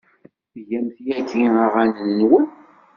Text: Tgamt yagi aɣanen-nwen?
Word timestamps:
Tgamt 0.53 0.97
yagi 1.09 1.43
aɣanen-nwen? 1.65 2.47